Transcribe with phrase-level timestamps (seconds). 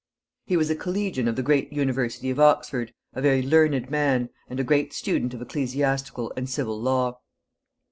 [0.47, 4.59] He was a collegian of the great University of Oxford, a very learned man, and
[4.59, 7.19] a great student of ecclesiastical and civil law.